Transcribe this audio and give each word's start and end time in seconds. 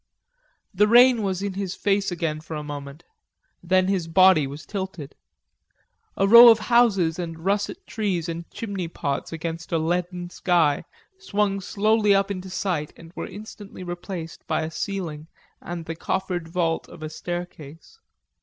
The 0.73 0.87
rain 0.87 1.21
was 1.21 1.43
in 1.43 1.53
his 1.53 1.75
face 1.75 2.11
again 2.11 2.41
for 2.41 2.55
a 2.55 2.63
moment, 2.63 3.03
then 3.61 3.87
his 3.87 4.07
body 4.07 4.47
was 4.47 4.65
tilted. 4.65 5.13
A 6.17 6.27
row 6.27 6.49
of 6.49 6.57
houses 6.57 7.19
and 7.19 7.45
russet 7.45 7.85
trees 7.85 8.27
and 8.27 8.49
chimney 8.49 8.87
pots 8.87 9.31
against 9.31 9.71
a 9.71 9.77
leaden 9.77 10.31
sky 10.31 10.85
swung 11.19 11.59
suddenly 11.61 12.15
up 12.15 12.31
into 12.31 12.49
sight 12.49 12.91
and 12.97 13.13
were 13.13 13.27
instantly 13.27 13.83
replaced 13.83 14.47
by 14.47 14.63
a 14.63 14.71
ceiling 14.71 15.27
and 15.61 15.85
the 15.85 15.93
coffred 15.95 16.47
vault 16.47 16.89
of 16.89 17.03
a 17.03 17.07
staircase. 17.11 17.99